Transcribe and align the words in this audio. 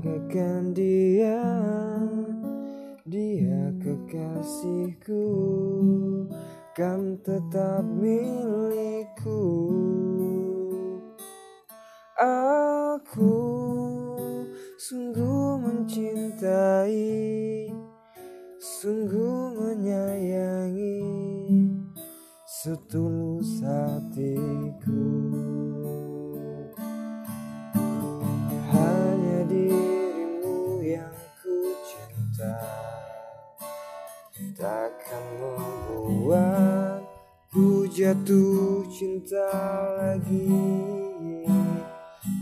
Jagakan 0.00 0.72
dia 0.72 1.44
Dia 3.04 3.68
kekasihku. 3.84 5.28
Kan 6.72 7.20
tetap 7.20 7.84
milikku. 7.84 9.44
Aku 12.16 13.36
sungguh 14.80 15.68
mencintai 15.68 17.68
Sungguh 18.56 19.52
menyayangi 19.52 21.04
Setulus 22.48 23.60
hatiku 23.60 25.29
Takkan 34.60 35.24
membuat 35.40 37.00
ku 37.48 37.88
jatuh 37.88 38.84
cinta 38.92 39.48
lagi. 39.96 40.52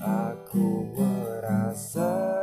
Aku 0.00 0.96
merasa 0.96 2.40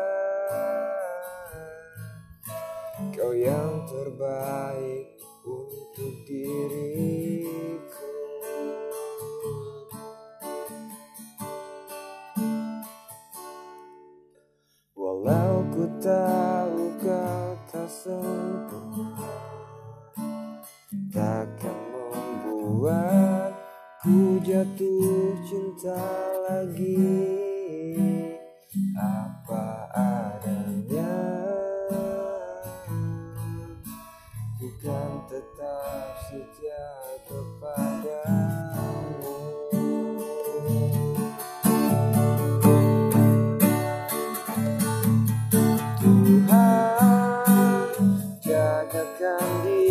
Kau 3.17 3.33
yang 3.33 3.89
terbaik 3.89 5.17
untuk 5.41 6.21
diriku. 6.29 8.13
Walau 14.93 15.65
ku 15.73 15.89
tahu 15.97 16.93
kau 17.01 17.49
tak 17.65 17.89
sempurna 17.89 19.32
Takkan 21.13 21.77
membuat 21.93 23.53
ku 24.01 24.41
jatuh 24.41 25.37
cinta 25.45 26.01
lagi. 26.49 27.05
Apa 28.97 29.93
adanya 29.93 31.13
Bukan 34.57 35.11
tetap 35.29 36.17
setia 36.25 36.89
kepadamu. 37.29 38.73
Tuhan 46.01 46.73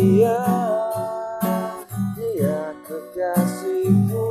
Dia 0.03 0.52
kekasihku 3.43 4.25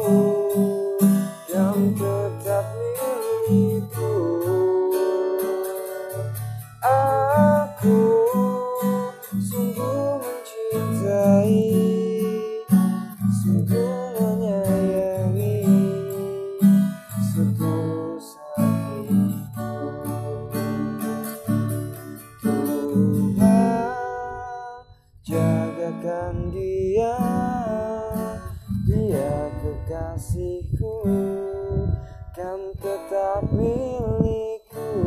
Yang 1.52 1.80
tetap 2.00 2.66
milikku. 2.72 4.12
Aku 6.82 8.00
sungguh 9.36 10.18
mencintai 10.18 11.60
Sungguh 13.44 13.92
menyayangi 14.18 15.60
Setulus 17.20 18.40
hatiku 18.56 19.86
Tuhan 22.42 23.94
jagakan 25.22 26.34
Dia 26.51 27.42
kekasihku 30.12 31.08
Kan 32.33 32.61
tetap 32.80 33.45
milikku. 33.52 35.05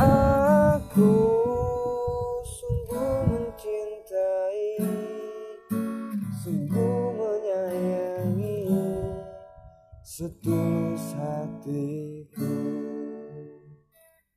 Aku 0.00 1.16
sungguh 2.44 3.16
mencintai 3.28 4.68
Sungguh 6.40 7.04
menyayangi 7.16 8.68
Setulus 10.00 11.16
hatiku 11.16 12.89